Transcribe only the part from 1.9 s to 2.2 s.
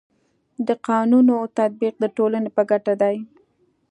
د